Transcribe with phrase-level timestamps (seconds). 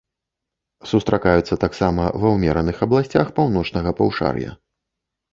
[0.91, 4.51] Сустракаюцца таксама ва ўмераных абласцях паўночнага паўшар'я.